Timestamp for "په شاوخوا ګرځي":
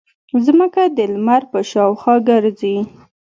1.51-2.77